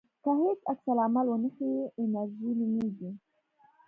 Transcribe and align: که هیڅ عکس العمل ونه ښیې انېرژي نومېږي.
که 0.23 0.29
هیڅ 0.41 0.59
عکس 0.71 0.85
العمل 0.91 1.25
ونه 1.29 1.49
ښیې 1.55 1.81
انېرژي 2.01 2.51
نومېږي. 2.59 3.09